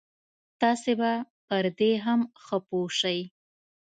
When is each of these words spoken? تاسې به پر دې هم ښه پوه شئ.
تاسې 0.61 0.91
به 0.99 1.11
پر 1.47 1.65
دې 1.79 1.91
هم 2.05 2.19
ښه 2.43 2.57
پوه 2.67 2.87
شئ. 2.99 3.19